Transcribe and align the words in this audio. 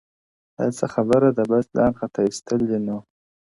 دا 0.55 0.65
څه 0.77 0.85
خبره 0.93 1.29
ده!! 1.37 1.43
بس 1.51 1.65
ځان 1.75 1.91
خطا 1.99 2.21
ايستل 2.25 2.59
دي 2.69 2.79
نو!! 2.85 2.97